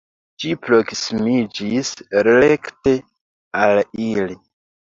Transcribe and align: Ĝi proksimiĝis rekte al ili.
Ĝi 0.43 0.53
proksimiĝis 0.67 1.93
rekte 2.31 2.97
al 3.67 3.87
ili. 4.09 4.43